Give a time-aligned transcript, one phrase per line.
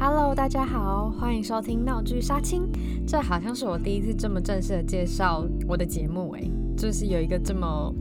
[0.00, 2.70] Hello，大家好，欢迎收听闹剧杀青。
[3.04, 7.92] 这好像是我第一次这么正式的介绍我的节目，哎，就是有一个这么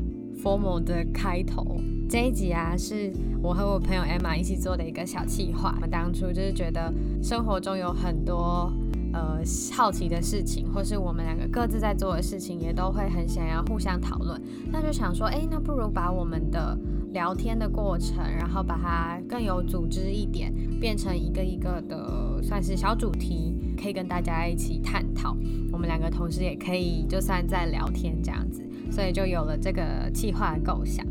[0.44, 1.82] formal 的开头。
[2.08, 5.74] 这一集啊，是我和我朋友 Emma 一起做的一个小企划。
[5.76, 8.72] 我们当初就是觉得生活中有很多
[9.12, 9.40] 呃
[9.76, 14.40] 好奇的事情，或是我们两个各自在做的事情，也都会很想要互相讨论。
[14.72, 16.78] 那就想说，哎，那不如把我们的
[17.14, 25.36] 聊天的过程，然后把它更有组织一点，变成一个一个的算是小主题，可以跟大家一起探讨。
[25.72, 31.06] 我们两个同时也可以就算在聊天这样子，所以就有了这个计划构想。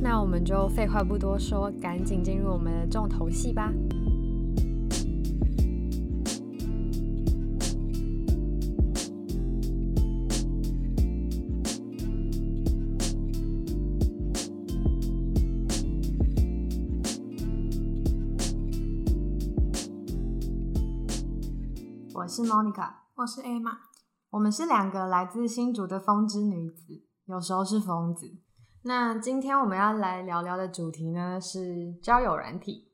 [0.00, 3.72] 那我们就废话不多说，赶紧进入我们的重头戏吧。
[22.16, 23.76] 我是 Monica，我是 Emma，
[24.30, 28.26] 我们是两个来自新竹的风之女子，有时候是疯子。
[28.84, 32.90] 那今天我们要来聊聊的主题呢，是交友软体。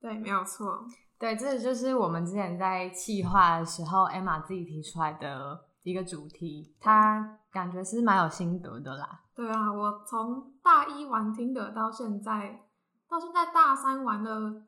[0.00, 0.86] 对，没有错。
[1.18, 9.22] 对，这就是我们之前在企划的时候，Emma 自己提出来的一个主题，她感觉是蛮有心得的啦。
[9.34, 12.62] 对啊，我从大一玩 Tinder 到现在，
[13.08, 14.62] 到现在大三玩了。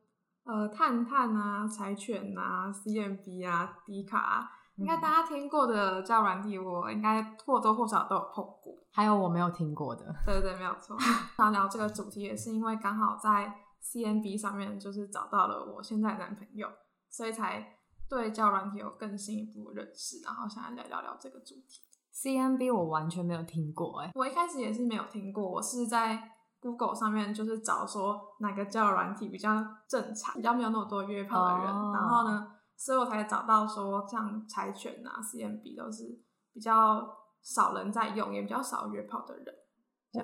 [0.45, 8.75] 呃，探探啊，柴犬啊，CMB 啊，迪卡啊，应该大家听过的交友软体，我应该或多或少都有碰过。
[8.91, 10.05] 还有我没有听过的。
[10.27, 10.97] 对对对，没有错。
[11.37, 16.69] 想聊这个主题也是因为刚好在 CMB 上面就是找到了我现在男朋友，
[17.09, 21.81] 所以才对交友软体有更进一步认识，然后想要来聊聊这个主题。
[22.13, 26.31] CMB 我完全没有听过，哎，我一开始也是没有听过，我是在。
[26.63, 29.53] Google 上面就是找说哪个交友软体比较
[29.89, 31.95] 正常，比较没有那么多约炮的人，oh.
[31.97, 36.23] 然后呢，所以我才找到说像柴犬啊、CMB 都是
[36.53, 37.05] 比较
[37.43, 39.47] 少人在用，也比较少约炮的人。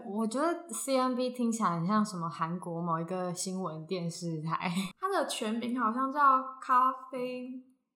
[0.06, 4.70] 我我觉得 CMB 听起来很像什么韩国某一个新闻电视台，
[5.00, 6.20] 它的全名好像叫
[6.60, 7.48] 咖啡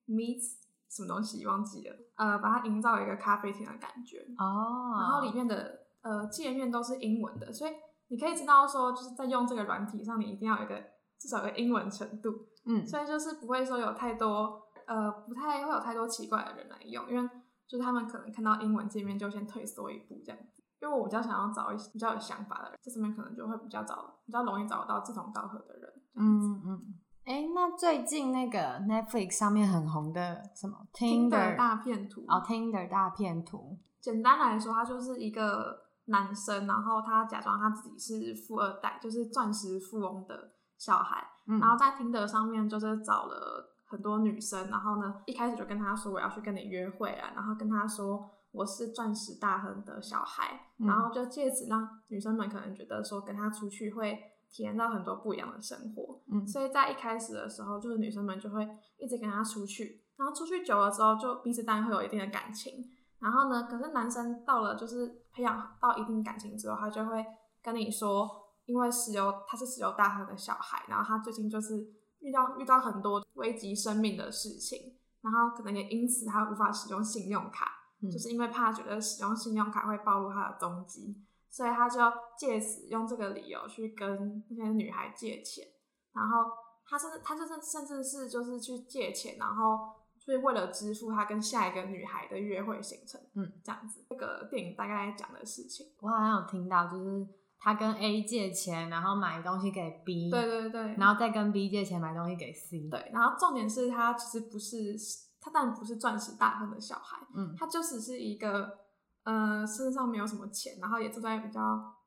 [0.08, 0.54] Meets
[0.90, 5.00] 什么东西忘记了，呃，把它营造一个咖啡厅的感觉哦，oh.
[5.00, 7.72] 然后里面的呃界面都是英文的，所以。
[8.12, 10.78] 你可以知道说，就是在用这个软体上，你一定要有一个
[11.18, 12.28] 至少有个英文程度，
[12.66, 17.26] 嗯，所以就是不会说有太多呃，不太会有太多奇怪的人来用，因为
[17.66, 20.62] 就是他们可能看到英文界面就先退缩一步这样子。
[20.82, 25.90] 因为我比较想要找一些比较有想法的人，这上面可能就会比较找比较容易找到志同道合的人。
[26.16, 26.94] 嗯嗯。
[27.24, 32.26] 哎、欸，那最近那个 Netflix 上面很红的什么 Tinder 大片图？
[32.28, 33.78] 哦，Tinder 大片图。
[34.02, 35.90] 简单来说，它就是一个。
[36.06, 54.18] 男生，然后他假装他自己是富二代，就是钻石富翁的小孩，嗯、然后在 Tinder 上面就是找了很多女生，然后呢，一开始就跟他说我要去跟你约会啊，然后跟他说我是钻石大亨的小孩，嗯、然后就借此让女生们可能觉得说跟他出去会
[54.50, 58.68] 体验到很多不一样的生活，嗯，所以在一开始的时候，就是女生们就会
[58.98, 62.90] 一直跟他出去，然后出去久了之后，就彼此当然会有一定的感情。
[63.22, 67.24] 然后呢，可是男生到了就是培养到一定感情之后，他就会
[67.62, 68.28] 跟你说，
[68.64, 71.86] 因为石油他是石油大亨的小孩，然后他最近就是
[72.18, 82.00] 遇到遇到很多危及生命的事情，然后可能也因此他无法使用信用卡，嗯、就是因为怕觉得使用信用卡会暴露他的踪迹，所以他就
[82.36, 85.64] 借此用这个理由去跟那些女孩借钱，
[86.12, 86.50] 然后
[86.84, 90.01] 他甚至他就是甚至是就是去借钱，然后。
[90.24, 97.26] 所以为了支付他跟下一个女孩的约会行程，嗯，这样子，这个电影大概讲的事情，我好像有听到，就是
[97.58, 104.96] 他跟 A 借钱，然后买东西给 B，对对对，然后再跟 B 借钱买东西给 C，对，然后重点是他其实不是，
[105.40, 108.78] 他当然不是钻石大亨的小孩，嗯，他就只是一个，
[109.24, 111.60] 呃，身上没有什么钱，然后也住在比较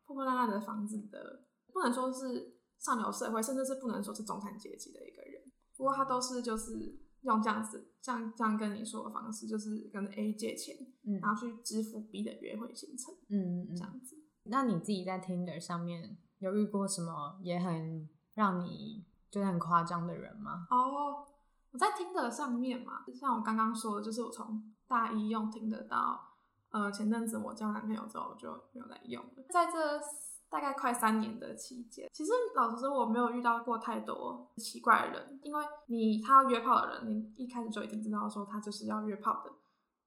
[0.06, 1.44] 破破烂烂的房子的，
[1.74, 5.42] 不能说是上流社会，甚至是不能说是中产阶级的一个人，
[5.76, 7.04] 不过他都是就是。
[7.26, 14.16] 用这样子，这样这样跟你说的方式，就是跟 A 借钱，嗯，然后去支付 B 的约会行程，嗯，这样子。
[14.44, 20.68] 那你自己在 Tinder 上面有遇过什么也很让你觉得很夸张的人吗？
[20.70, 21.26] 哦，
[21.72, 26.36] 我在 Tinder 上面嘛，像我刚刚说的，就是我从大一用 Tinder 到
[26.70, 30.02] 呃前阵子我交男朋友之后，我就没有再用了，在这。
[30.50, 39.52] 大概快三年的期间，其实老实说，我没有遇到过太多奇怪的人，因为你他要约炮的人，你一开始就已经知道说他就是要约炮的。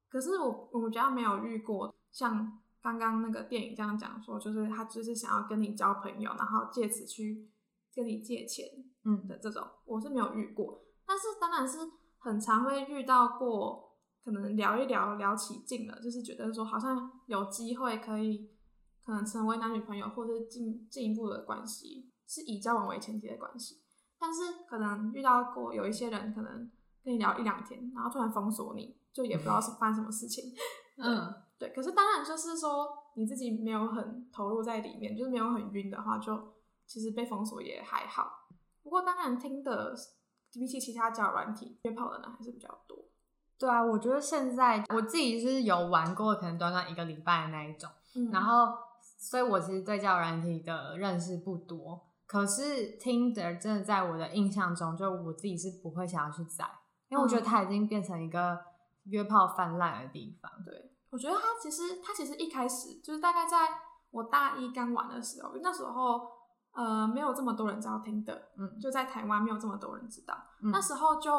[0.09, 7.51] 可是我我比较没有遇过像刚刚那个电影这样讲说，就是他就是想要跟你交朋友，然后借此去
[7.95, 8.65] 跟你借钱，
[9.05, 10.83] 嗯的这种，我是没有遇过。
[11.05, 11.79] 但是当然是
[12.19, 18.51] 很常会遇到过，可能聊一聊聊起劲了，就是觉得说好像有机会可以
[19.09, 23.81] 可能成为男女朋友，或者进进一步的关系，是以交往为前提的关系。
[24.19, 26.71] 但是可能遇到过有一些人，可能
[27.03, 30.53] 跟你聊一两天，然后突然封锁你，就也不知道是发生什么事情。
[31.03, 31.71] 嗯，对。
[31.71, 36.39] 可是当然就是说你自己没有很投入在里面，就是没有很晕的话，就
[36.87, 38.31] 其实被封锁也还好。
[38.83, 39.95] 不过当然听的
[40.53, 42.99] 比起其他交友软体约炮的人还是比较多。
[43.59, 47.89] 对啊，我觉得现在我自己是有玩过，可能短短一个礼拜的那一种。
[48.15, 48.75] 嗯，然后
[49.19, 52.07] 所以我其实对交友软体的认识不多。
[52.27, 56.65] 可是 Tinder 真的在我的印象中，就我自己是不会想要去载，
[57.09, 58.59] 因为我觉得它已经变成一个
[59.05, 60.51] 约炮泛滥的地方。
[60.65, 63.57] 对，我觉得它其实它其实一开始就是大概在
[64.11, 66.21] 我大一刚玩的时候，那时候
[66.75, 71.33] 呃没有这么多人知道 Tinder，嗯，就在台湾没有这么多人知道，嗯、那时候就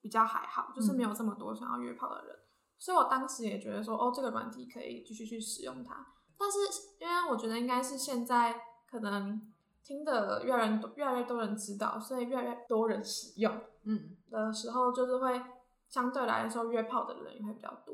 [0.00, 2.48] 比较还好，就是没有这么多想要约炮的人，嗯、
[2.78, 5.94] 所以我当时也觉得说，哦，这个软体可以继续去使用它。
[6.42, 6.58] 但是
[6.98, 8.60] 因为我觉得应该是现在
[8.90, 9.48] 可能。
[9.84, 13.52] 听的越来越多，越来越多人知道，所以越来越多人使用，
[13.82, 15.42] 嗯的时候，就是会
[15.88, 17.92] 相对来说约炮的人也会比较多。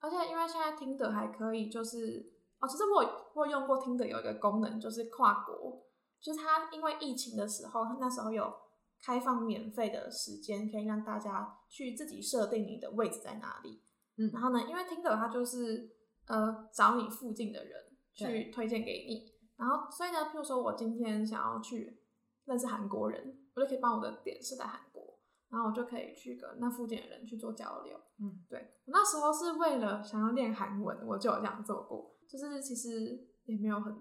[0.00, 5.80] 而且因为现在听的还可以，就是哦，其实我我用过听的有一个功能，就是跨国，
[6.20, 8.52] 就是它因为疫情的时候，它那时候有
[9.00, 13.80] 开放免费的时间，可以让大家去自己设定你的位置在哪里。
[14.16, 15.88] 嗯，然后呢，因为听的它就是
[16.28, 17.84] 呃找你附近的人
[18.14, 19.34] 去推荐给你。
[19.56, 22.00] 然后，所以呢，譬如说我今天想要去
[22.44, 28.00] 认识韩国人，我就可以帮我的点是在韩国，然后我就可以去跟那附近的人去做交流。
[28.20, 32.14] 嗯，对，我那时候是为了想要练韩文，我就有这样做过。
[32.28, 34.00] 就是其实也没有很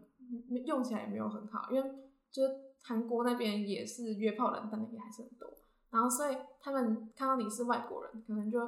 [0.65, 1.91] 用起来也没有很好，因为
[2.30, 2.50] 就是
[2.83, 5.51] 韩国那边也是约炮人，但那边还是很多。
[5.89, 8.59] 然后所以他们看到你是外国人，可能就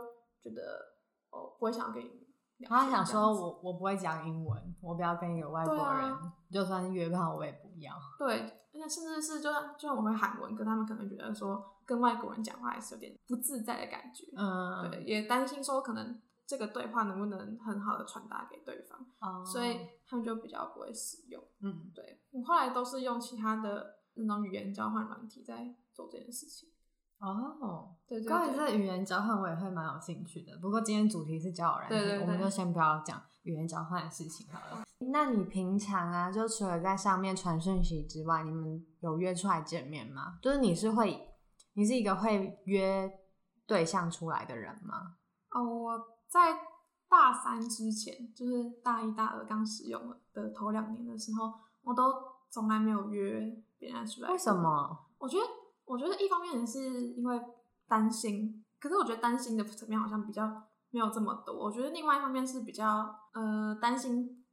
[0.42, 0.96] 觉得
[1.30, 2.29] 哦，不会想要跟你。
[2.68, 7.94] 他想说我我不会讲英文，我不要跟一个外国人，啊、就算是约炮我也不要。
[8.18, 8.36] 对，
[8.74, 14.26] 而且甚至是就算就算我会韩文，可他们可能觉得说跟外国人讲话还是有点不自在的感觉。
[14.36, 21.42] 嗯，对，也担心说可能这个对话能不能很好的传达给对方，嗯、所以他们就比较不会使用。
[21.62, 26.70] 嗯，对，我后来都是用其他的那种语言交换软体在做这件事情。
[27.20, 30.58] 哦，对对，关于这个语言交换，我也会蛮有兴趣的。
[30.60, 34.84] 不过今天主题是交友软体，对对对，我们就先不要讲语言交换的事情好了。
[35.12, 40.40] 那你平常啊，就除了在上面传讯息之外，你们有约出来见面吗？
[40.42, 41.30] 就是你是会，
[41.74, 43.12] 你是一个会约
[43.68, 45.16] 对象出来的人吗？
[45.52, 46.00] 哦，我
[46.30, 46.58] 在
[47.10, 52.14] 大三之前，就是大一大二刚使用的头两年的时候，我都
[52.50, 54.30] 从来没有约别人出来。
[54.30, 55.06] 为什么？
[55.18, 55.44] 我觉得。
[55.90, 57.42] 我觉得一方面是因为
[57.88, 60.46] 担心，可是我觉得担心的层面好像比较
[60.92, 61.66] 没有这么多。
[61.66, 62.86] 我觉得另外一方面是比较
[63.34, 64.46] 呃担心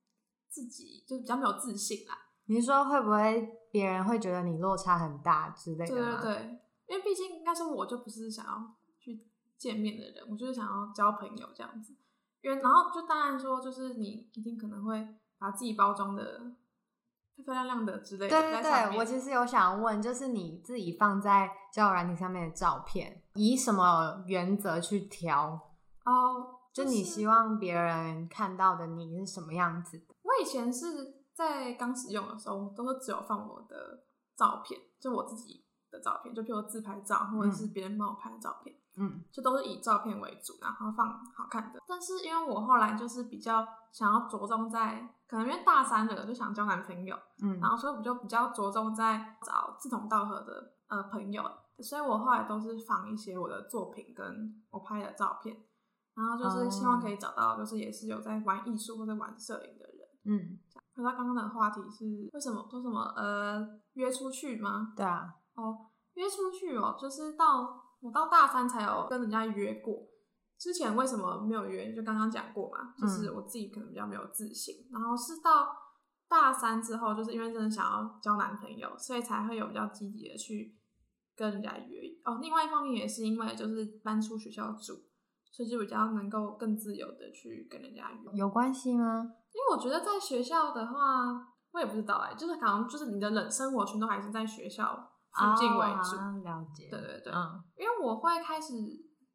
[0.48, 2.16] 自己就比较没有自信啦。
[2.46, 5.94] 你是说会不会别人会觉得你落差很大之类的？
[5.94, 9.26] 对对对，因为毕竟应该是我就不是想要去
[9.58, 11.94] 见面的人，我就是想要交朋友这样子。
[12.40, 15.06] 因为然后就当然说就是你一定可能会
[15.36, 16.56] 把自己包装的。
[17.36, 18.40] 漂漂亮亮的之类的。
[18.40, 25.50] 对对对，我其实有想问，就是你自己放在交友软体上面的照片，以什么原则去挑？
[26.04, 30.14] 哦，就你希望别人看到的你是什么样子的？
[30.22, 34.04] 我以前是在刚使用的时候，都是只有放我的
[34.36, 38.74] 照片，就我自己的照片，就譬如自拍照，或者是别人帮我拍的照片。
[38.74, 41.80] 嗯嗯，就都是以照片为主，然后放好看的。
[41.86, 51.42] 但是因为我后来就是比较想要着重在，可能因为大三了就想交男朋友，嗯，然后所以我就比较着重在找志同道合的呃朋友，
[51.78, 54.24] 所以我后来都是放一些我的作品跟
[54.70, 55.54] 我拍的照片，
[56.14, 60.58] 然后就是希望可以找到就是也是有在玩艺术或者玩摄影的人，嗯。
[60.94, 64.94] 回到刚刚的话题是为什么说什么呃约出去吗？
[64.96, 67.84] 对啊，哦约出去哦，就是到。
[68.00, 70.06] 我到大三才有跟人家约过，
[70.58, 71.92] 之前为什么没有约？
[71.94, 74.74] 就刚刚讲过嘛，就是我自己可能比较没有自信。
[74.88, 75.74] 嗯、然后是到
[76.28, 80.76] 大三之后，就是因为真的想要交男朋友，所以才会有比较积极的去
[81.34, 82.02] 跟人家约。
[82.24, 84.94] 哦，另外一方面也是因为就是搬出学校住，
[85.50, 88.30] 所以就比较能够更自由的去跟人家约。
[88.34, 89.32] 有关系吗？
[89.52, 95.12] 因为我觉得在学校的话，我也不知道哎、欸，就是可能就是你的冷生活圈都还是在学校。
[95.36, 96.88] 附近为主，哦、了解。
[96.90, 98.72] 对对对，嗯，因为我会开始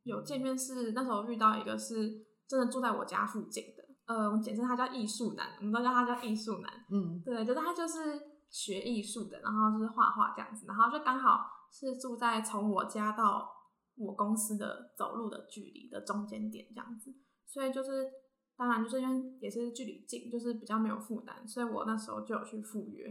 [0.04, 13.48] 有见面是那时候遇到一个是真的住在我家附近的，呃，我简称他叫艺术男，我们都叫他叫艺术男，嗯，对，就是他就是学艺术的，然后就是画画这样子，然后就刚好是住在从我家到
[13.96, 17.14] 我公司的走路的距离的中间点这样子，
[17.46, 18.10] 所以就是
[18.58, 23.08] 当然就是因为也是距离近，就是比较没有负担，所以我那时候就有去赴约。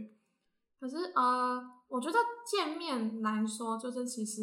[0.81, 4.41] 可是呃，我觉得见面来说，就是其实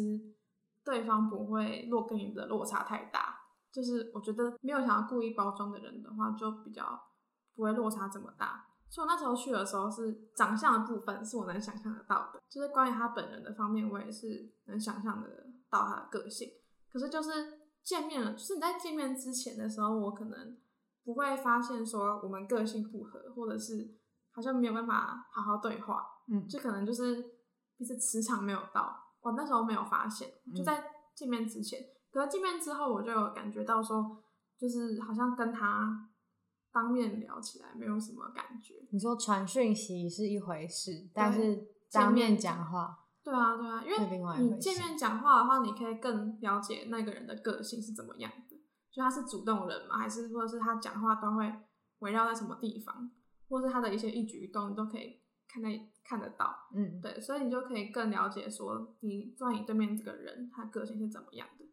[0.85, 3.35] 对方不会落跟你的落差太大。
[3.71, 6.99] 就是我觉得没有想要故意包装的人的话，就比较
[7.55, 8.65] 不会落差这么大。
[8.89, 15.27] 所以我那时候去的时候，是长相的部分是我能想象得到的，就是关于他本人的方面，我也是能想象得
[15.69, 16.49] 到他的个性。
[16.91, 20.57] 可是就是见面了，就是你在见面之前的时候，我可能
[21.03, 23.98] 不会发现说我们个性不合，或者是
[24.31, 27.23] 好像没有办法好好对话，嗯，就可能就是
[27.77, 28.95] 彼此磁场没有到。
[29.21, 30.83] 我那时候没有发现，就在
[31.13, 31.79] 见面之前。
[32.11, 34.23] 可是见面之后，我就有感觉到说，
[34.57, 36.09] 就是好像跟他
[36.71, 38.75] 当面聊起来没有什么感觉。
[38.91, 48.55] 你说传讯息是一回事，但是当面讲话，对啊对啊，因为你见面讲话的话，你可以更了解那个人的个性是怎么样的，
[48.91, 51.53] 就他是主动人嘛，还是或者是他讲话都会
[51.99, 53.11] 围绕在什么地方，
[53.49, 56.55] 或是他的一些一举一动，你都可以看得看得到。
[56.73, 61.65] 嗯，对，所以你就可以更了解说，你坐在你对面这个人，他个性是怎么样的。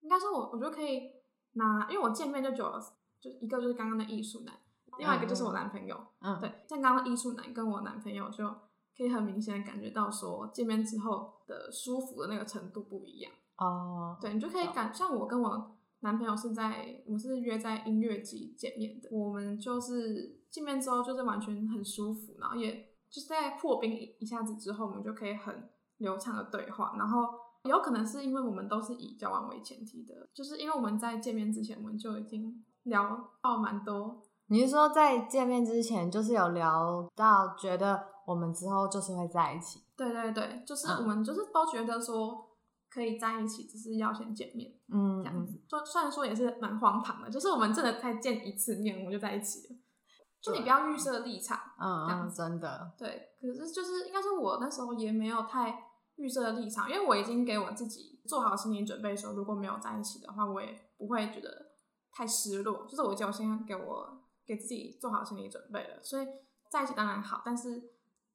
[0.00, 1.12] 应该说我，我我觉得可以
[1.52, 2.80] 拿，因为我见面就久了，
[3.20, 4.54] 就一个就是刚刚的艺术男，
[4.98, 5.96] 另外一个就是我男朋友。
[6.20, 8.48] 嗯，对，像刚刚的艺术男跟我男朋友，就
[8.96, 13.30] 可以很明显的感觉到说，见面之后的舒服的那个程度不一样。
[13.58, 22.72] 哦，对，你就可以感，像我跟我男朋友是在，我们是约在音乐季见面的，我们就是见面之后就是完全很舒服，然后也
[23.10, 27.28] 就是在破冰一下子之后，我们就可以很流畅的对话，然后。
[27.64, 33.04] 有可能是因为我们都是以交往为前提的，就是因为我们在见面之前，我们就已经聊
[33.42, 34.18] 到蛮多。
[34.46, 39.80] 你是说在见面之前，就是有聊到觉得我们之后就是会在一起？
[39.94, 42.48] 对对对，就是我们就是都觉得说
[42.88, 45.60] 可以在一起，只是要先见面，嗯，这样子。
[45.68, 49.76] 说虽然说也是蛮荒唐的，就是我们真的再见一次面，我们就在一起了。
[50.40, 52.92] 就你不要预设立场，嗯，这样子，真的。
[52.98, 55.86] 对，可是就是应该说，我那时候也没有太。
[56.16, 61.72] 预设立场，因为我已经给我自己做好心理准备，说如果没有在一起的话，我也不会觉得
[62.12, 62.84] 太失落。
[62.86, 66.26] 就是我已经有先给我给自己做好心理准备了，所以
[66.70, 67.80] 在一起当然好，但是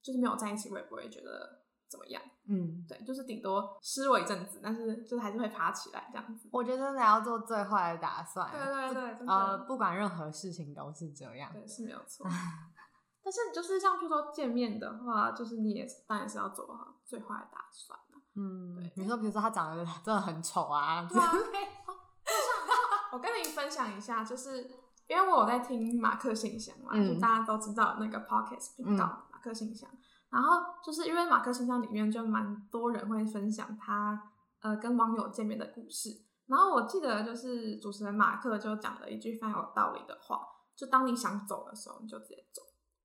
[0.01, 2.19] 就是没有在一起，我也不会觉得怎么样。
[2.47, 6.47] 嗯，对，就是顶多失落一阵子，但是就是还是会爬起来这样子。
[6.51, 8.49] 我觉得真的要做最坏的打算。
[8.51, 11.51] 对对对，呃，不管任何事情都是这样。
[11.51, 12.27] 对，是没有错。
[13.23, 18.19] 但是就是像譬如说见面的话，就是你也当然是要做好最坏的打算的。
[18.35, 18.91] 嗯，对。
[18.95, 21.07] 你说，比如说他长得真的很丑啊？
[21.11, 21.31] 对啊。
[23.11, 24.69] 我跟你分享一下，就是
[25.07, 29.89] 因为我有在听马克信箱嘛，嗯、就大家都知道那个 Podcast 频道、嗯、马克信箱。
[30.35, 34.21] 然后就是因为马克信箱里面就蛮多人会分享他
[34.59, 36.09] 呃跟网友见面的故事。
[36.45, 40.41] 然后我记得就是主持人马克就讲了一句非常有道理的话，
[40.75, 42.61] 就当你想走的时候，你就直接走。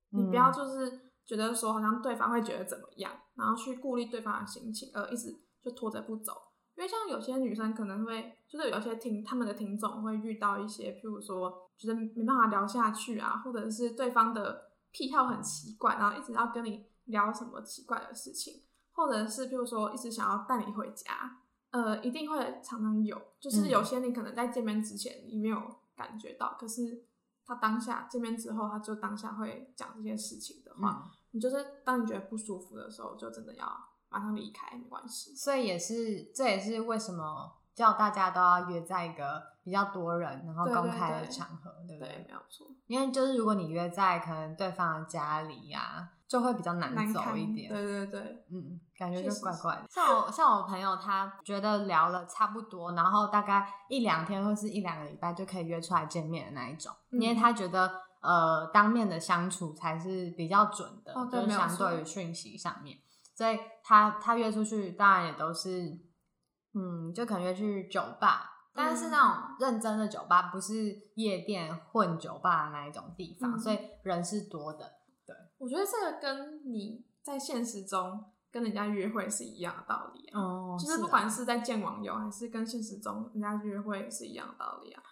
[0.09, 5.31] 你不要就是觉得说好像对方会觉得怎么样，然后去顾虑对方的心情，而一直
[5.63, 6.33] 就拖着不走。
[6.75, 21.39] 因为像有些女生可能会，就是有些听他们的听众会遇到一些，譬如说觉得没办法聊下去啊，或者是对方的癖好很奇怪，然后一直要跟你聊什么奇怪的事情，或者是譬如说一直想要带你回家，
[21.71, 23.21] 呃，一定会常常有。
[23.39, 25.59] 就是有些你可能在见面之前你没有
[25.95, 27.05] 感觉到，可是。
[27.43, 33.65] 他当下见面之后，他就当下会讲这些事情的话，嗯、你就是当你觉得不舒服的时候，就真的要
[34.07, 35.35] 马上离开，没关系。
[35.35, 42.15] 所以也是，这也是为什么叫大家都要约在一个比较多人，然后公开的场合，对，对，对，对不对？
[42.15, 42.67] 对，没有错。
[42.87, 46.09] 因为就是如果你约在可能对方的家里呀、啊。
[46.31, 49.81] 就会比较难走一点，对对对，嗯，感觉就怪怪的。
[49.89, 57.91] 像我像我朋友，他觉得聊了差不多，然后大概一两天或是一两个礼拜就可以约出来见面的那一种，嗯、因为他觉得
[58.21, 62.97] 呃当面的相处才是比较准的，哦、就是相对于讯息上面，
[63.35, 65.99] 所以他他约出去当然也都是，
[66.73, 74.93] 嗯，就可能约去酒吧，但是那种认真的酒吧，不是夜店混酒吧的那一种地方，嗯、所以人是多的。
[75.25, 85.03] 对我觉得这个跟你在现实中跟人家约会是一样的道理啊，哦、就是不管是在见网友还是跟现实中人家约会是一样的道理啊。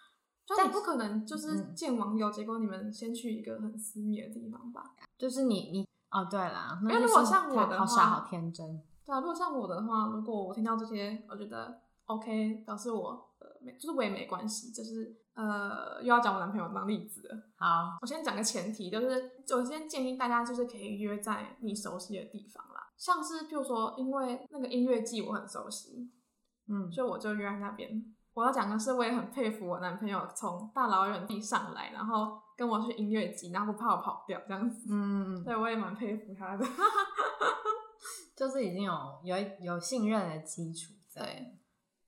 [0.56, 4.82] 但你不可能就是见网友，结果你们先去一个很私密的地方吧？
[5.16, 8.82] 就是你你哦，对啦，因为如果像我的话，好傻好天真。
[9.06, 13.29] 对啊，如果像我的话，如果我听到这些，我觉得 OK，表示我呃
[13.60, 15.16] 没，就是我也没关系，就是。
[15.32, 17.42] 呃，又要讲我男朋友当例子了。
[17.56, 26.10] 好，我先讲个前提，就是我先建议大家就是可以约在你熟悉的地方啦，像是譬如说，因为那个音乐季我很熟悉，
[26.68, 28.04] 嗯，所以我就约在那边。
[28.34, 34.88] 我要讲的是，我也很佩服我男朋友从大老远地上来，然后跟我去音乐季，然后不怕我跑掉这样子。
[34.90, 36.66] 嗯，对，我也蛮佩服他的。
[38.36, 38.92] 就是已经有
[39.24, 40.92] 有有信任的基础。
[41.14, 41.58] 对，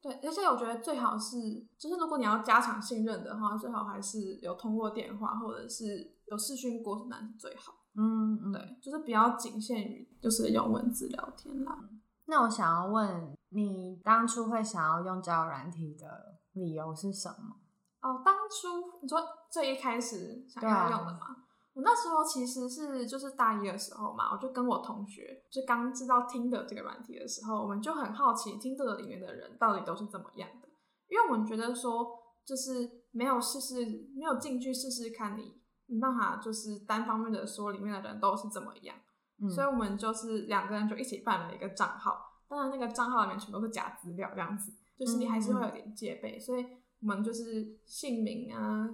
[0.02, 7.72] 对，而且我觉得最好是，就是如果你要加强信任的话，最好还是有通过电话或者是有视讯过，那是最好。
[7.94, 11.78] 嗯嗯，对，就是比较仅限于就是用文字聊天啦。
[12.24, 17.56] 那我想要问你，当初会想要用交友软体的理由是什么？
[18.00, 21.36] 哦，当初你说最一开始想要用的吗？
[21.74, 30.68] 我那时候其实是就是大一的时候嘛，我就跟我同学就刚知道 Tinder 这个软体的时候，我们就很好奇 Tinder 里面的人到底都是怎么样的，
[31.08, 32.06] 因为我们觉得说
[32.44, 38.94] 就是没有试试，没有进去试试看你，你没办法就是单方面的说里面的人都是怎么样，
[39.40, 46.66] 嗯，所以我们就是两个人就一起办了一个账号，当然那个账号里面全都是假资料，这样子就是你还是会有点戒备，所以
[47.00, 48.90] 我们就是姓名啊。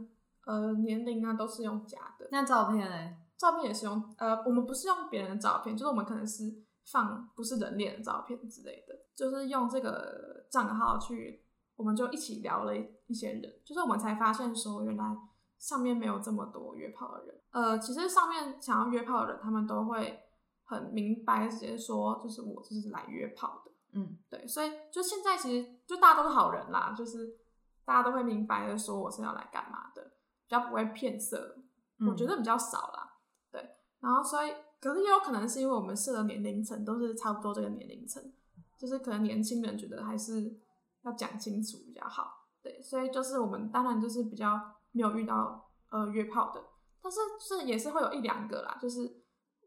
[0.48, 2.26] 呃，年龄啊都是用假的。
[2.32, 3.16] 那照片呢？
[3.36, 6.42] 照片也是用呃，我们不是用别人的照片，就是我们可能是
[6.90, 11.44] 放不是人脸的照片之类的，就是用这个账号去，
[11.76, 12.74] 我们就一起聊了
[13.06, 15.04] 一些人，就是我们才发现说，原来
[15.58, 17.40] 上面没有这么多约炮的人。
[17.50, 20.18] 呃，其实上面想要约炮的人，他们都会
[20.64, 23.70] 很明白直接说，就是我就是来约炮的。
[23.92, 27.36] 嗯，对，所以就现在其实就大家都是好人啦，就是
[27.84, 30.14] 大家都会明白的说我是要来干嘛的。
[30.48, 31.58] 比较不会骗色，
[32.08, 33.18] 我觉得比较少啦。
[33.52, 34.50] 嗯、对，然后所以，
[34.80, 38.32] 可是也有可能是因为我们设的年龄层都是差不多这个年龄层，
[38.78, 40.58] 就是可能年轻人觉得还是
[41.02, 42.46] 要讲清楚比较好。
[42.62, 44.58] 对，所以就是我们当然就是比较
[44.92, 46.64] 没有遇到呃约炮的，
[47.02, 49.22] 但是是也是会有一两个啦，就是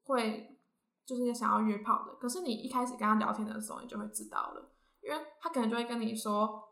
[0.06, 0.58] 会
[1.06, 2.16] 就是想要约炮的。
[2.16, 4.72] 可是你一开始跟他聊天的时候，你就会知道了，
[5.02, 6.64] 因为他可能就会跟你说，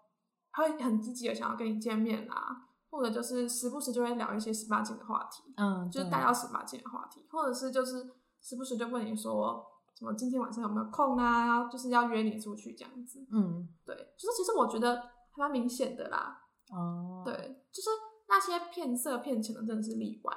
[0.51, 2.65] 他会很积极的想要跟你见面啊。
[2.89, 8.09] 或者就是时不时就会聊一些十八禁的话题，嗯，就是带到十八禁的话题，或者是就是
[8.41, 17.89] 时不时就问你说什么今天晚上有没有空啊，就是要约你出去这样子，嗯，对，就是其实我觉得还蛮明显的啦，哦，对，就是
[18.27, 20.35] 那些骗色骗钱的真的是例外，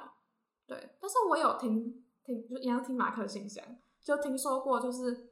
[0.67, 3.63] 对，但是我有听听就一样听马克信箱，
[4.03, 5.31] 就听说过就是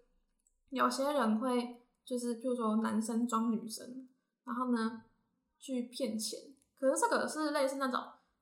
[0.69, 4.07] 有些人会就是譬如说男生装女生，
[4.43, 5.03] 然后呢
[5.59, 6.50] 去骗钱。
[6.81, 8.01] 可是这个是类似那种，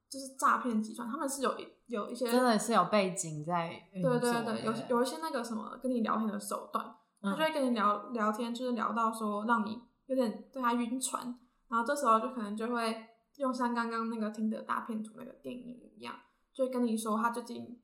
[0.09, 16.15] 就是诈骗集团，他们是有一有一些真的是有背景在，对对对，有有一些那个什么跟你聊天的手段，他就会跟你聊聊天，就是聊到说让你有点对他晕船，然后这时候就可能就会用像刚刚那个听的大骗徒那个电影一样，
[16.53, 17.77] 就会跟你说他最近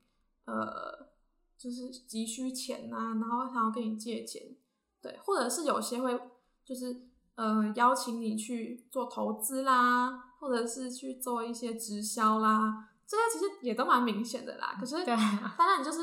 [0.46, 1.10] 呃
[1.58, 4.56] 就是急需钱呐，然后想要跟你借钱，
[5.02, 6.18] 对，或者是有些会
[6.64, 7.02] 就是
[7.34, 10.25] 呃邀请你去做投资啦。
[10.38, 14.76] 或者是去做一些直销啦，这些其实也都蛮明显的啦。
[14.78, 16.02] 可是，当然就是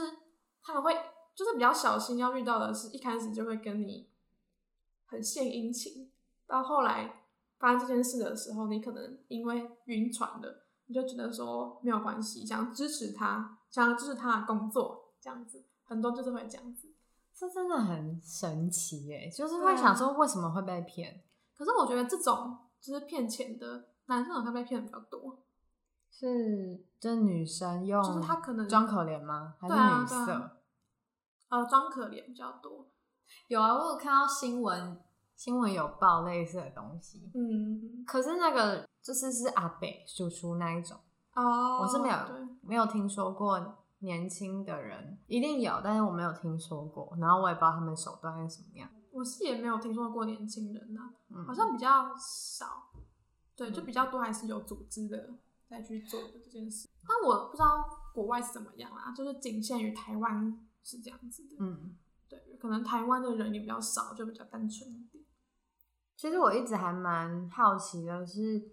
[0.61, 0.93] 他们会
[1.35, 4.09] 就是比较小心，要遇到的是一开始就会跟你
[5.05, 6.11] 很献殷勤，
[6.47, 7.23] 到后来
[7.59, 16.89] 发生这件事的时候，你可能因为晕船了，你就觉得说没有关系，想支持他，想支持他的工作，这样子，很多就是会这样子。
[17.35, 21.23] 这真的很神奇耶，就是会想说为什么会被骗？
[21.55, 23.89] 可是我觉得这种就是骗钱的。
[24.05, 25.39] 男生好像被骗的比较多，
[26.11, 29.55] 是就是女生用，就是他可能装可怜吗？
[29.59, 30.31] 还是女色？
[30.33, 30.53] 啊
[31.49, 32.87] 啊、呃，装可怜比较多。
[33.47, 34.99] 有啊，我有看到新闻，
[35.35, 37.31] 新闻有报类似的东西。
[37.33, 40.97] 嗯，可是那个就是是阿北叔叔那一种
[41.35, 42.15] 哦，我是没有
[42.61, 48.89] 没有听说过年轻的人一定有，但是我没有听说过，然后我也不知道他们手段是什么样。
[49.11, 52.89] 我是也没有听说过年轻人啊，嗯、好像比较少。
[53.55, 55.29] 对，就比较多还是有组织的
[55.67, 61.55] 再去做的这件事，但我不知道国外是怎么样啊，就是仅限于台湾是这样子的。
[61.59, 61.95] 嗯，
[62.27, 65.23] 对，可能台湾的人也比较少，就比较单纯一点。
[66.15, 68.71] 其实我一直还蛮好奇的是，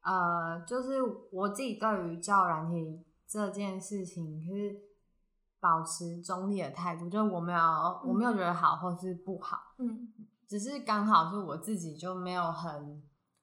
[0.00, 4.80] 呃，就是我自己对于交友软体这件事情，是
[5.60, 7.60] 保持中立的态度，就是我没有，
[8.06, 10.12] 我没有觉得好或是不好，嗯，
[10.48, 13.02] 只是刚好是我自己就没有很。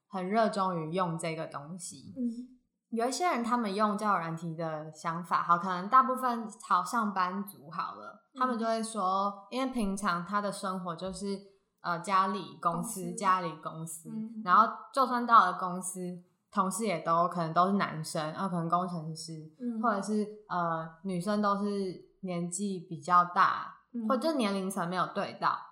[0.09, 2.57] 很热衷于用这个东西，嗯，
[2.89, 11.39] 有一些人他们用交友软体的想法，好，可能大部分好上班族好了，嗯，他们就会说，因为平常他的生活就是
[11.81, 25.68] 呃家里公司，家里公司，嗯，然后就算到了公司，同事也都可能都是男生，然后可能工程师，嗯，或者是呃女生都是年纪比较大，嗯，或者年龄层没有对到。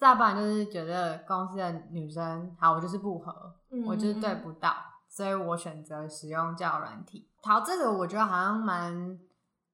[0.00, 4.74] 再不然就是觉得公司的女生好，我就是不合，嗯、我就是对不到，
[5.06, 7.28] 所以我选择使用交友软体。
[7.42, 9.18] 好，这个我觉得好像蛮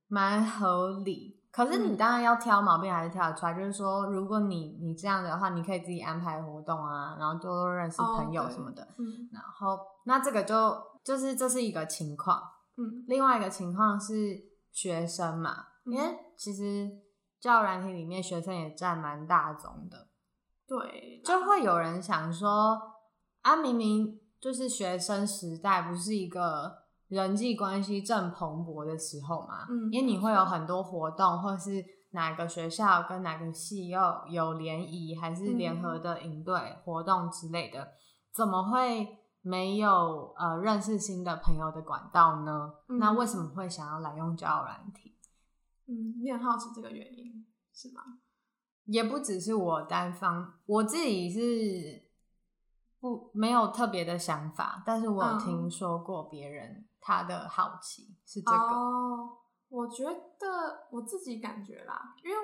[0.09, 1.41] 蛮合理。
[1.53, 3.55] 可是你当然要挑毛病，还是挑得出来。
[3.55, 8.83] 嗯、就是说，如果你你这样的话，你可以自己安排活动啊，然后多多认识朋友什么的。
[8.83, 12.43] 哦、嗯，然后那这个就就是这是一个情况。
[12.77, 14.39] 嗯，另外一个情况是
[14.71, 16.91] 学生嘛，嗯、因为其实
[17.41, 20.06] 交友软体里面学生也占蛮大宗的。
[20.67, 22.81] 对，就会有人想说，
[23.43, 26.85] 啊，明明就是学生时代，不是一个。
[27.09, 37.89] 人际关系正蓬勃的时候嘛，嗯，因为你会有很多活动，或是哪个学校跟哪个系又有联谊，还是联合的营队活动之类的，嗯、
[38.35, 42.73] 怎么会没有呃认识新的朋友的管道呢？
[42.89, 45.15] 嗯、那为什么会想要来用交友软体？
[45.87, 48.03] 嗯，你很好奇这个原因是吗？
[48.87, 52.09] 也不只是我单方，我自己是
[52.99, 56.71] 不没有特别的想法，但是我有听说过别人。
[56.73, 58.57] 嗯他的好奇是这个。
[58.57, 62.37] 哦，我觉得我自己感觉啦，因为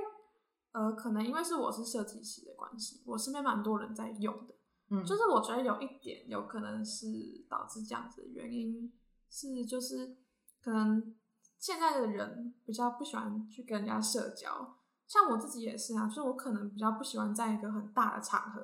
[0.71, 4.55] 呃，可能因为是我是设计师的关系，我身边蛮多人在用的，
[4.91, 7.09] 嗯，就是我觉得有一点有可能是
[7.51, 8.93] 导致这样子的原因
[9.29, 10.17] 是，就是
[10.63, 11.13] 可能
[11.59, 14.77] 现在的人比较不喜欢去跟人家社交，
[15.13, 18.63] 像我自己也是啊，就是我可能比较不喜欢在一个很大的场合。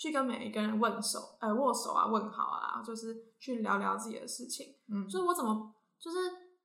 [0.00, 4.74] 去跟每一个人问手，呃，握手啊，问好啊，就是去聊聊自己的事情。
[4.88, 6.16] 嗯，就是我怎么，就是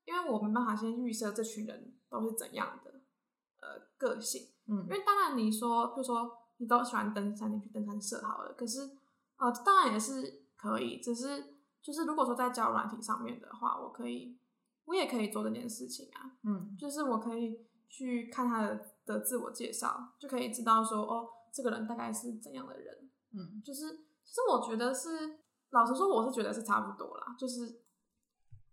[0.06, 2.92] 因为我没办法先预设这群人都是怎样的，
[3.60, 4.42] 呃，个性。
[4.70, 8.54] 嗯，因为当然你说，比如说你都喜欢登山，你去登山社好了。
[8.54, 8.80] 可是，
[9.36, 14.40] 呃，当然也是可以，只是就是如果说在交友软体上面的话，我可以，
[14.86, 16.32] 我也可以做这件事情啊。
[16.44, 23.10] 嗯，就是我可以去看他的的自我介绍，就可以知道说，哦，这个人大概是怎样的人。
[23.34, 23.82] 嗯，就是，
[24.24, 25.10] 其实我觉得是，
[25.72, 27.36] 老实说，我是觉得是差不多啦。
[27.38, 27.82] 就是，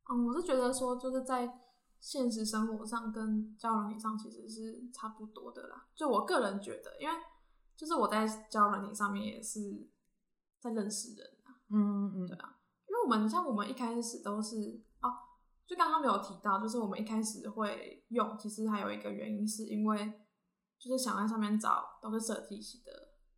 [0.09, 1.61] 嗯，我是觉得说，就是在
[2.01, 5.89] 现实生活上跟交友软体上其实是差不多的啦。
[5.95, 7.15] 就我个人觉得，因为
[7.77, 9.89] 就是我在交友软体上面也是
[10.61, 11.59] 在认识人啊。
[11.71, 12.57] 嗯嗯嗯，对啊，
[12.89, 15.11] 因为我们像我们一开始都是哦，
[15.67, 20.13] 就刚刚没有提到，就是我们一开始会用，其实还有一个原因是因为
[20.83, 22.91] 就是想在上面找都是设计系的。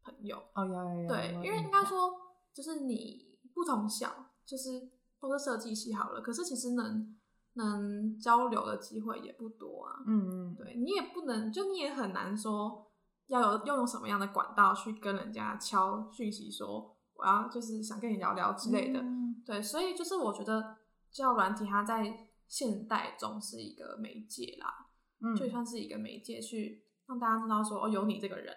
[0.07, 2.13] 朋友哦，有有有，对，因为应该说
[2.53, 4.07] 就是你不同校，
[4.45, 7.17] 就是都是设计系好了，可是其实能
[7.55, 10.05] 能交流的机会也不多啊。
[10.07, 12.87] 嗯嗯，对，你也不能，就你也很难说
[13.29, 19.01] 要有要用什么样的管道去跟人家敲讯息说我要就是想跟你聊聊之类的。
[19.01, 20.77] 嗯、对，所以就是我觉得
[21.11, 24.91] 教软体它在现代中是一个媒介啦，
[25.23, 28.55] 嗯，就算是一个媒介去让大家知道说哦有你这个人。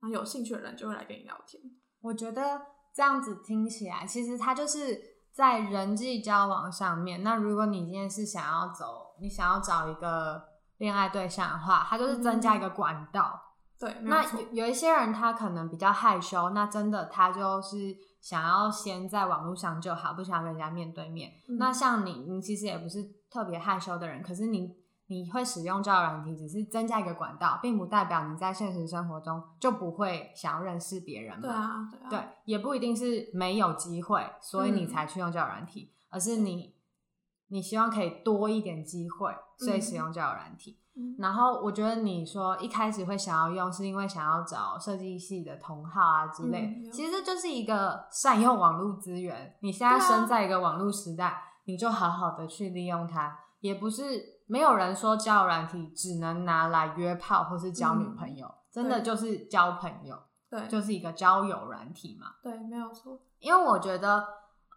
[0.00, 1.60] 那有兴趣的人就会来跟你聊天。
[2.00, 2.62] 我觉得
[2.94, 4.96] 这样子听起来，其实他就是
[5.32, 7.24] 在人际交往上面。
[7.24, 10.40] 那如果你今天是想要走，你想要找一个
[10.76, 13.40] 恋爱对象的话，他就是增加一个管道。
[13.80, 17.76] 嗯、对，那有有一些人他可能比较害羞，那真的他就是
[18.20, 21.32] 想要先在网络上就好，不想跟人家面对面。
[21.48, 24.77] 嗯、那像你，你其实也不是特别害羞的人，可是你。
[25.10, 31.42] 你会使用交友软体，只是增加一个管道，并不代表你在现实生活中就不会想要认识别人嘛。
[31.42, 36.74] 对啊，对啊，对，也不一定是没有机会，所以你才去用交友软体，嗯、而是你
[37.48, 40.78] 你希望可以多一点机会，所以使用交友软体。
[40.94, 49.56] 嗯、然后我觉得你说一开始会想要用，是因为想要找设计系的同好啊之类，嗯、其实就是一个善用网络资源。
[49.60, 54.36] 你现在生在一个网络时代，啊、你就好好的去利用它，也不是。
[54.48, 62.28] 没有人说交友软体只能拿来约炮或是交女朋友，嗯、真的就是交朋友，对，就是一个交友软体嘛。
[62.42, 63.20] 对，没有错。
[63.38, 64.26] 因为我觉得，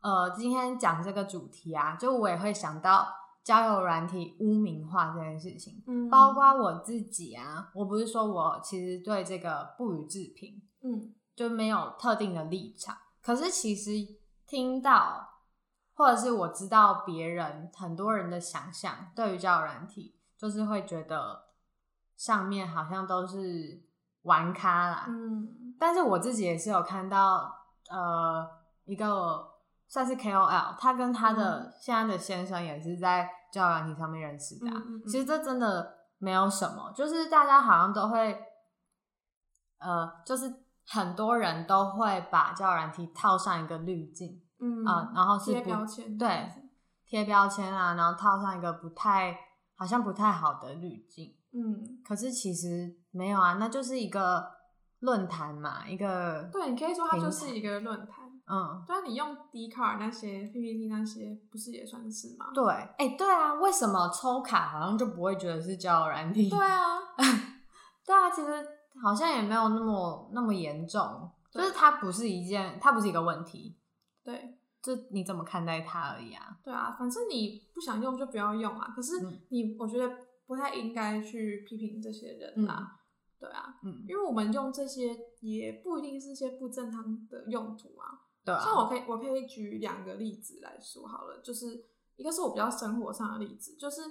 [0.03, 3.07] 呃，今天讲这个主题啊，就我也会想到
[3.43, 5.81] 交友软体污名化这件事情。
[5.87, 12.97] 嗯，包括我自己啊，我不是说我其实对这个不予置评，嗯，就没有特定的立场。
[13.23, 13.91] 可是其实
[14.45, 15.29] 听到。
[16.01, 21.43] 或者是我知道别人很多人的想象，对于交友软体，就是会觉得
[22.17, 23.83] 上面好像都是
[24.23, 25.05] 玩咖啦。
[25.07, 27.53] 嗯，但是我自己也是有看到，
[27.91, 28.49] 呃，
[28.85, 29.47] 一个
[29.87, 34.73] 算是 KOL，他跟他的现在的先生也是在交友软体上面认识的啊。
[34.77, 35.07] 嗯嗯嗯。
[35.07, 38.43] 其实这真的没有什么，就是大家好像都会，
[39.77, 40.51] 呃，就是
[40.87, 44.41] 很多人都会把交友软体套上一个滤镜。
[44.61, 46.49] 嗯啊，然后是贴标签，对，
[47.05, 49.35] 贴标签啊，然后套上一个不太
[49.75, 54.47] 好像不太好的滤镜，嗯，可是其实没有啊，那就是一个
[54.99, 58.29] 论坛嘛，一个对，你可以说它就是一个论坛。
[58.53, 62.47] 嗯，对啊，你用 Dcard 那些 PPT 那些，不是也算是吗？
[62.53, 66.49] 对，哎、欸，对啊，为什么抽卡好像就不会觉得是交友软体？
[66.49, 66.99] 对啊，
[68.05, 68.51] 对啊，其实
[69.01, 73.77] 好像也没有那么那么严重，就是它不是一件，它不是一个问题。
[74.31, 76.57] 对，这你怎么看待它而已啊？
[76.63, 78.93] 对啊，反正你不想用就不要用啊。
[78.95, 79.13] 可是
[79.49, 82.93] 你，我觉得不太应该去批评这些人啊。
[82.95, 82.97] 嗯
[83.41, 88.21] 对啊，嗯，因为我们用这些也不一定是一些不正当的用途啊。
[88.45, 91.83] 对啊，像我可以我可以举两个例子来说好了，就是
[92.17, 94.03] 一个是我比较生活上的例子，就是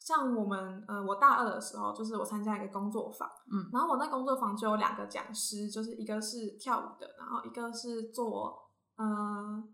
[0.00, 8.65] 像我们呃，我大二的时候，就是我参加一个工作坊，嗯，然后我那工作坊就有两个讲师，就是一个是跳舞的，然后一个是做
[8.96, 9.64] 呃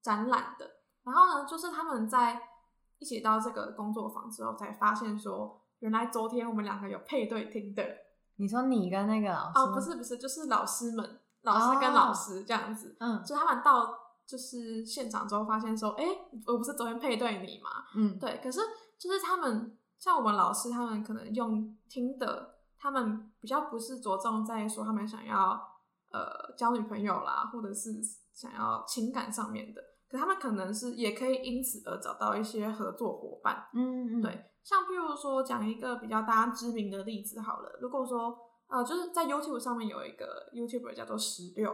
[0.00, 0.70] 展览的，
[1.04, 2.40] 然后呢，就是他们在
[2.98, 7.84] 一起到这个工作坊之后，才发现说，原来昨天我们两个有配对听的。
[8.36, 9.58] 你说你跟那个老师？
[9.58, 12.96] 哦，不是不是，就是老师们，老师跟老师这样子。
[12.98, 17.70] 嗯，所以他们到就是现场之后，发现说，哎、欸，我不是昨天配对你吗？
[17.94, 18.40] 嗯，对。
[18.42, 18.60] 可是
[18.98, 25.78] 就是他们像我们老师，他们可能用听的，他们比较不是着重在说他们想要
[26.10, 28.02] 呃交女朋友啦，或者是
[28.34, 33.68] 想要情感上面的，可他们可能是也可以因此而找到一些合作伙伴。
[33.74, 34.46] 嗯嗯，对。
[34.62, 37.78] 像譬如说，讲一个比较大家知名的例子好了。
[37.80, 41.72] 如果说，呃，就是在 YouTube 上面有一个 YouTuber 叫做十六，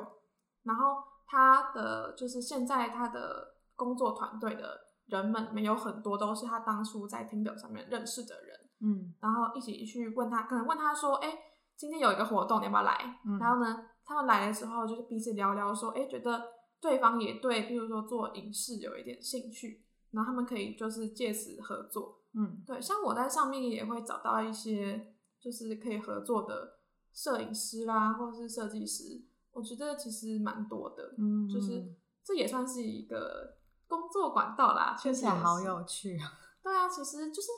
[0.62, 11.38] 然后他的就是现在他的工作团队的人们，没有很多都是他当初在 Tinder 上面认识的人，嗯，然后一起去问他，可能问他说，哎、欸，
[11.79, 13.21] 今天有一个活动，你要不要来？
[13.25, 16.43] 嗯、然后呢，他们来的时候就是彼此聊聊，说，哎、欸，觉得
[16.81, 22.23] 对方也对，譬如说做影视有一点兴趣，然后他们可以就是借此合作。
[22.35, 26.81] 嗯，对，像我在上面也会找到一些就是可以合作的
[27.14, 31.14] 摄影师啦，或者是设计师，我觉得其实蛮多的。
[31.17, 36.33] 嗯，就是这也算是一个工作管道啦，确实好有趣啊。
[36.61, 37.49] 对啊，其实就是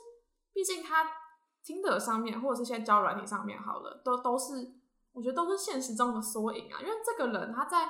[0.53, 0.83] 毕竟
[1.63, 4.73] 他 Tinder 上面或者是现在交友软体上面好了，都都是
[5.11, 6.79] 我觉得都是现实中的缩影啊。
[6.81, 7.89] 因为这个人他在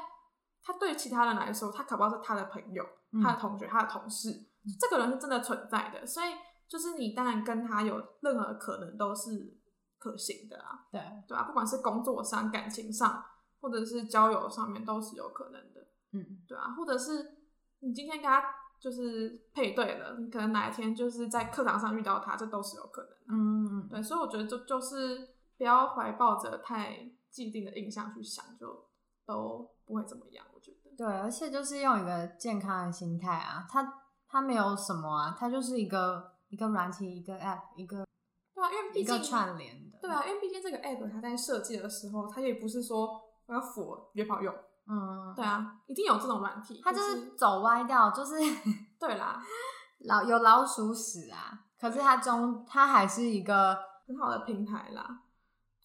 [0.63, 4.45] 他对其他人来说，他可不是他的朋友、嗯、他的同学、他的同事，
[4.79, 6.29] 这个人是真的存在的，所以。
[6.71, 9.59] 就是你当然跟他有任何可能都是
[9.97, 13.21] 可行的啊，对对啊，不管是工作上、感情上，
[13.59, 17.39] 或者是交友上面都是有可能的，嗯，对啊，或者是
[17.79, 18.41] 你今天跟他
[18.81, 28.87] 就是配对了，你可能哪一天就是在课堂上遇到他，这都是有可能的，嗯嗯，对，所以我觉得就就是不要怀抱着太既定的印象去想，就
[29.25, 30.89] 都不会怎么样，我觉得。
[30.97, 36.31] 对，而且就是用一个健康的心态啊，它它没有什么啊，它就是一个。
[36.51, 38.05] 一个软体，一个 App，一个
[38.53, 44.53] 对啊，因为毕竟一个串联的，对啊，因为毕竟这个 App 它在设计的时候，它也不是说我要辅约炮用，
[44.87, 48.33] 嗯，对啊，一定有这种软体，它就是走歪掉，就是
[48.99, 49.41] 对啦，
[50.05, 55.21] 老有老鼠屎啊，可是它中它还是一个很好的平台啦，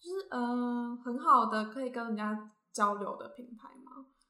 [0.01, 3.69] 就是嗯、呃，很好的可以跟人家交流的平台。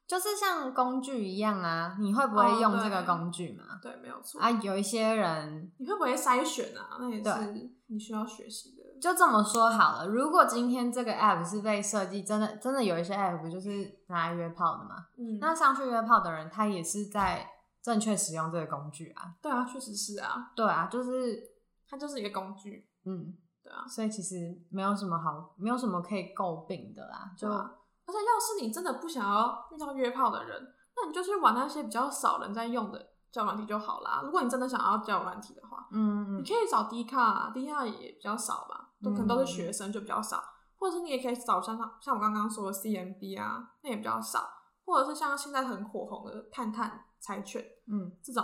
[0.07, 3.65] 就是像工具一样啊，你会不会用这个工具嘛？
[3.73, 4.49] 哦、对，对，没有错啊。
[4.49, 6.95] 有一些人，你会不会筛选啊？
[6.97, 8.76] 那也是你需要学习的。
[8.99, 15.07] 就这么说好了，如果今天这个 app 是被设计，真的真的有一些 app 不就是拿来约炮的嘛？
[15.17, 17.47] 嗯，那上去约炮的人，他也是在
[17.81, 19.33] 正确使用这个工具啊。
[19.41, 20.51] 对啊，确实是啊。
[20.55, 21.41] 对啊，就是
[21.87, 22.89] 它就是一个工具。
[23.05, 23.33] 嗯，
[23.63, 23.85] 对啊。
[23.87, 24.35] 所以其实
[24.69, 27.31] 没有什么好，没有什么可以诟病的啦。
[27.37, 27.47] 就。
[27.49, 34.21] 而且，要是你真的不想要遇到约炮的人，那你就去玩那些比较少人在用的交友软体就好啦。
[34.23, 40.43] 如果你真的想要交友软体的话，嗯，你可以找 D 卡，D 卡也比较少吧，都可能都是学生就比较少，
[40.77, 44.47] 或者是你也可以找像像我刚刚说的 CMB 啊，那也比较少，
[44.85, 48.43] 或者是像现在很火红的探探、柴犬，嗯，这种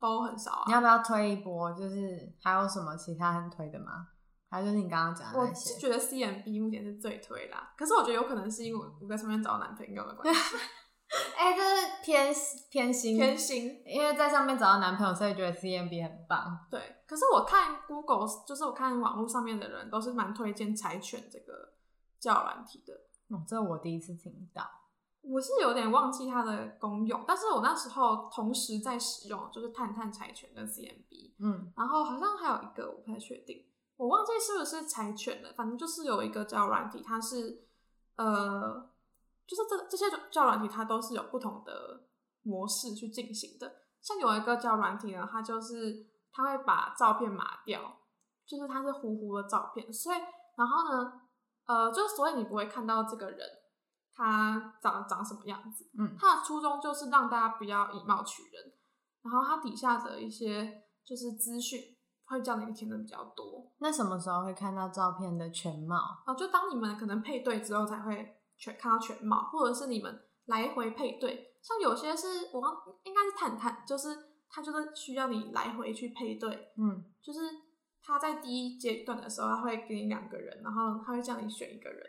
[0.00, 0.64] 都很少啊。
[0.66, 1.72] 你要不要推一波？
[1.72, 4.08] 就是还有什么其他很推的吗？
[4.50, 5.74] 还有就是你刚刚讲的那些？
[5.74, 10.56] 我觉得 CMB 目前是最推啦，可是我觉得有可能是因为我在上面找男朋友的关系。
[11.36, 12.34] 哎、欸，这是偏
[12.70, 16.66] 偏心偏心，因为在上面找到男朋友，所以觉得 CMB 很棒。
[16.70, 21.74] 对，可是我看 Google，就是我看网络上面的人都是蛮推荐柴犬这个
[22.18, 22.94] 交友软体的。
[23.28, 24.68] 哦，这我第一次听到。
[25.20, 31.34] 我是有点忘记它的功用，但是我那时候同时在使用，就是探探、柴犬跟 CMB。
[31.38, 33.64] 嗯，然后好像还有一个我不太确定。
[33.96, 37.64] 我忘记是不是柴犬了，反正就是有一个交友软体，它是
[38.16, 38.90] 呃，
[39.54, 41.72] 就是这这些教软体它都是有不同的
[42.42, 43.70] 模式去进行的。
[44.00, 45.94] 像有一个教软体呢，它就是
[46.32, 47.80] 它会把照片码掉，
[48.46, 50.16] 就是它是糊糊的照片，所以
[50.56, 51.12] 然后呢，
[51.66, 53.40] 呃，就是所以你不会看到这个人
[54.14, 55.88] 他长长什么样子。
[55.98, 58.72] 嗯，他的初衷就是让大家不要以貌取人，
[59.22, 61.78] 然后他底下的一些就是资讯
[62.24, 63.70] 会叫你填的比较多。
[63.78, 65.96] 那什么时候会看到照片的全貌？
[66.26, 71.56] 哦，就当你们可能配对之后才会全看到全貌，或者是你们来回配对。
[71.60, 72.72] 像有些是我刚
[73.02, 74.16] 应该是探探，就是
[74.48, 76.72] 他就是需要你来回去配对。
[76.78, 77.40] 嗯，就是
[78.00, 82.00] 他在第一阶段的时候，他会给你两个人，然后他会叫你选一个人。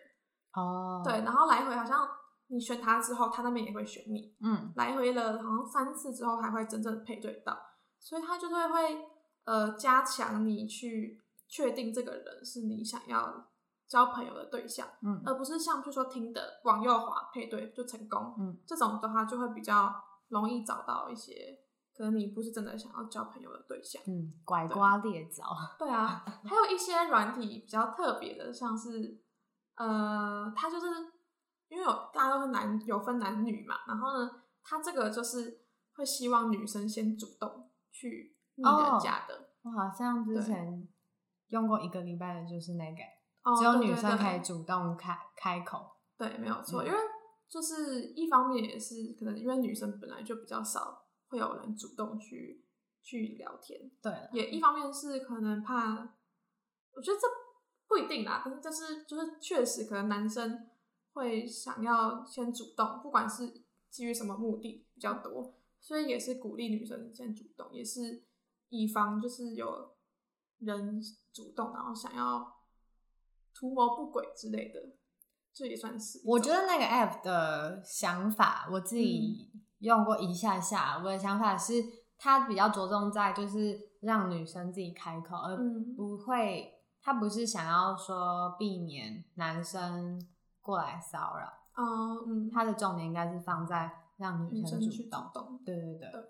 [0.54, 2.08] 哦，对，然后来回好像
[2.50, 4.36] 你选他之后，他那边也会选你。
[4.44, 7.58] 嗯，来回了好像三次之后，还会真正配对到，
[8.00, 9.08] 所以他就会会
[9.46, 13.48] 呃加强你去确定这个人是你想要
[13.94, 19.94] 交朋友的对象，嗯，而不是像比如说听的往右滑配对就成功，嗯，这种的话就会比较
[20.30, 21.60] 容易找到一些
[21.96, 29.22] 可能你不是真的想要交朋友的对象，嗯，拐瓜裂枣，对啊，还有一些软体比较特别的，像是。
[29.76, 30.86] 呃，他就是
[31.68, 34.30] 因为有大家都是男，有分男女嘛，然后呢，
[34.64, 39.50] 他这个就是会希望女生先主动去你的家的。
[39.64, 40.88] 我好像之前
[41.48, 43.02] 用过一个礼拜的，就是那个，
[43.44, 45.86] 哦、只有女生可以主动开开口。
[46.18, 46.98] 对，没有错，嗯、因为
[47.48, 52.66] 就是一方面也是可能因为女生本来就比较少会有人主动去
[53.02, 56.16] 去聊天，对，也一方面是可能怕，
[56.96, 57.28] 我觉得这。
[57.86, 60.68] 不一定啦，但是就是就是确实可能男生
[61.12, 68.24] 会想要先主动，不管是基于什么目的比较多，所以也是鼓励女生先主动，也是
[68.70, 69.96] 以防就是有
[70.58, 71.00] 人
[71.32, 72.53] 主动然后想要
[73.54, 74.80] 图谋不轨之类的，
[75.54, 76.22] 这也算是。
[76.26, 81.74] 我觉得那个 app 的想法，我自己用过一下下，嗯、我的想法是
[82.18, 85.58] 它比较着重在就是让女生自己开口，而
[85.96, 86.70] 不会。
[87.06, 90.26] 它不是想要说避免男生
[90.62, 95.60] 过来骚扰，哦，嗯，它的重点应该是放在让女生主动。
[95.66, 96.22] 对对对，对，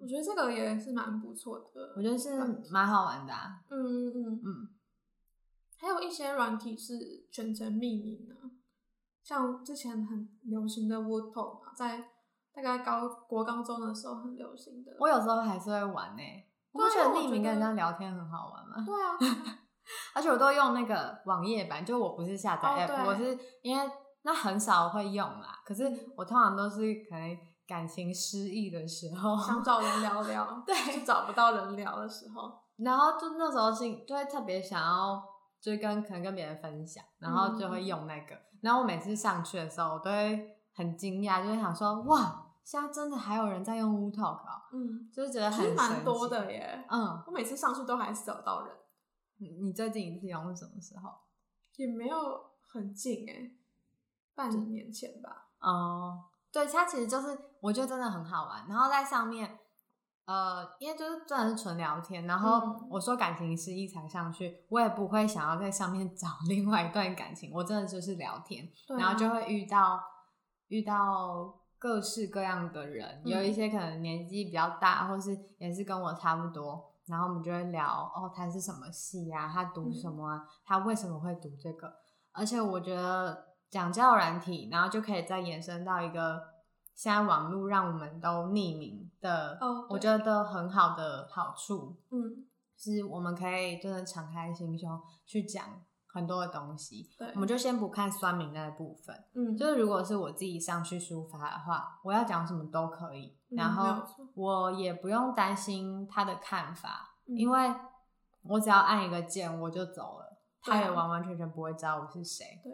[0.00, 1.92] 我觉得这个也是蛮不错的。
[1.94, 2.34] 我觉得是
[2.70, 3.62] 蛮好玩的啊。
[3.68, 4.68] 嗯嗯嗯嗯。
[5.78, 8.34] 还有一些软体是全程匿名的，
[9.22, 11.98] 像之前很流行的 Wordtalk 嘛，在
[12.54, 14.92] 大概高国高中的时候很流行的。
[14.98, 16.48] 我有时候还是会玩呢、欸。
[16.72, 18.84] 我不觉得匿名跟人家聊天很好玩吗？
[18.86, 19.58] 对啊。
[20.14, 23.88] 而且我都用那个网页版，就我不是下载 app，、oh, 我是因为
[24.22, 25.60] 那很少会用啦。
[25.64, 25.84] 可是
[26.16, 35.22] 我通常都是可能感情失意的时候，想找人聊聊，对，就找不到人聊的时候，然后就那时候是就会特别想要，
[35.66, 38.36] 就跟可能跟别人分享，然后就会用那个。
[38.36, 44.68] 嗯、然后我每次上去的时候，我都会很惊讶，就会想说哇，现在真的还有人在用 Wootalk 啊？
[44.72, 46.84] 嗯，就是觉得很蛮多的耶。
[46.88, 48.76] 嗯，我每次上去都还是找到人。
[49.38, 51.10] 你最近一次用是什么时候？
[51.76, 52.16] 也没有
[52.72, 53.50] 很近哎，
[54.36, 55.48] 半年前吧。
[55.58, 58.64] 哦，对，它其实就是我觉得真的很好玩。
[58.68, 59.58] 然后在上面，
[60.26, 62.26] 呃，因为就是真的是纯聊天。
[62.26, 62.60] 然后
[62.90, 67.50] 我说感情失意才上去，我也不会想要在上面 找另外一段感情。
[67.54, 70.02] 我真的就是聊天，然后就会遇到
[70.68, 76.92] 遇到各式各样的人，有一些可能年纪比较大，或是也是跟我差不多。
[77.06, 79.48] 然后我们就会聊哦，他是什么系呀？
[79.52, 80.42] 他读什么啊？
[80.64, 81.92] 他为什么会读这个？
[82.32, 86.42] 而且我觉得讲交友软体，然后就可以再延伸到一个
[86.96, 91.94] 现在网络让我们都匿名的，哦，我觉得很好的好处。
[92.10, 95.62] 嗯，是我们可以真的敞开心胸去讲
[96.06, 97.10] 很多的东西。
[97.18, 99.14] 对，我们就先不看酸民那部分。
[99.34, 103.36] 嗯，就是如果是我自己上去抒发的话，我要讲什么都可以。
[103.50, 104.02] 然后
[104.34, 107.74] 我也不用担心他的看法，嗯、因为
[108.42, 112.58] 我只要按一个键我就走了，他也完完全全不会知道我是谁。
[112.64, 112.72] 对，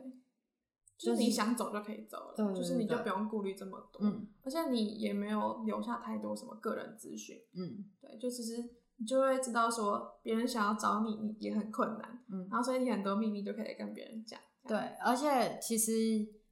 [1.03, 4.01] 就是你想走就可以走了，对，就是你就不用顾虑这么多。
[4.03, 7.37] 嗯，而且你也没有留下太多什么个人资讯。
[7.55, 8.53] 嗯，对，就其实
[8.99, 12.23] 你就会知道说别人想要找你，你也很困难。
[12.31, 14.39] 嗯，然后所以你很多秘密就可以跟别人讲。
[14.67, 15.93] 对，而且其实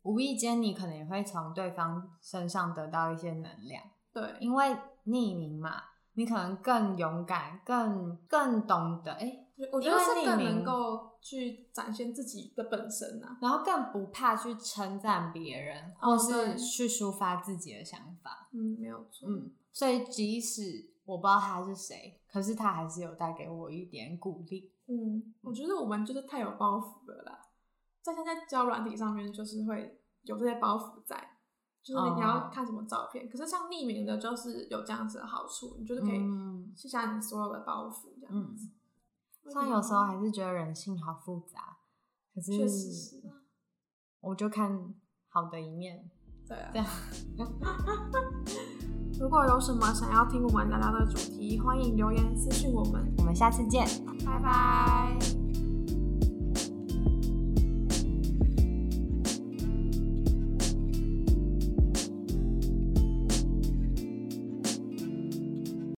[0.02, 3.80] 无意间你可能也会从对方身上得到一些能量。
[4.12, 4.66] 对，因为
[5.06, 5.80] 匿名嘛，
[6.14, 18.48] 你可能更勇敢，更更懂得，哎、欸，我觉得是更能够去展现自己的本身啊，然后更不怕去称赞别人，或是去抒发自己的想法。
[18.52, 19.28] 嗯，没有错。
[19.28, 24.72] 嗯，所以即使我不知道他是谁，可是他还是有带给我一点鼓励。
[24.86, 27.40] 嗯，我觉得我们就是太有包袱了啦，
[28.02, 31.36] 在现在交软体上面，就是会有这些包袱在。
[31.82, 33.32] 就是你要看什么照片，oh.
[33.32, 36.20] 可是像匿名的，就是有这样子的好处，你就是可以
[36.76, 38.68] 卸下你所有的包袱，这样子。
[39.44, 41.78] 虽然、嗯、有时候还是觉得人性好复杂，
[42.34, 42.52] 可是
[44.20, 44.94] 我就看
[45.28, 46.10] 好的一面。
[46.46, 46.70] 对啊。
[46.72, 46.88] 对啊。
[49.18, 53.14] 如果有什么想要听我们聊聊的主题，欢迎留言私信我们。
[53.18, 53.86] 我们下次见，
[54.24, 55.39] 拜拜。